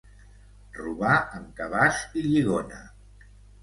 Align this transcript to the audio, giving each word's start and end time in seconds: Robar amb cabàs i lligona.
Robar 0.77 1.13
amb 1.19 1.53
cabàs 1.61 2.03
i 2.19 2.27
lligona. 2.29 2.85